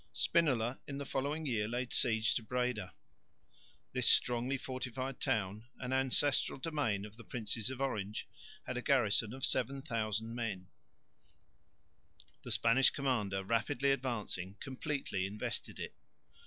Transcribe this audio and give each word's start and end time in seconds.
Spinola 0.13 0.79
in 0.87 0.97
the 0.97 1.05
following 1.05 1.45
year 1.45 1.67
laid 1.67 1.93
siege 1.93 2.33
to 2.33 2.41
Breda. 2.41 2.91
This 3.93 4.09
strongly 4.09 4.57
fortified 4.57 5.19
town, 5.19 5.65
an 5.77 5.93
ancestral 5.93 6.57
domain 6.57 7.05
of 7.05 7.17
the 7.17 7.23
Princes 7.23 7.69
of 7.69 7.79
Orange, 7.79 8.27
had 8.65 8.77
a 8.77 8.81
garrison 8.81 9.31
of 9.31 9.45
7000 9.45 10.33
men. 10.33 10.69
The 12.41 12.49
Spanish 12.49 12.89
commander 12.89 13.43
rapidly 13.43 13.91
advancing 13.91 14.57
completely 14.59 15.27
invested 15.27 15.77
it. 15.77 15.93